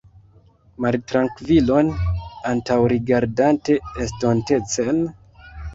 Maltrankvilon, 0.85 1.93
antaŭrigardante 2.55 3.79
estontecen? 4.09 5.07